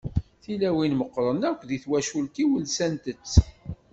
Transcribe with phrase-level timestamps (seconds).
[0.43, 3.31] Tilawin meqqren akk deg twacult-iw lsant-tt.